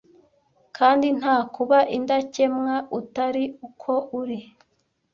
[0.77, 4.39] kandi nta kuba indakemwa utari uko uri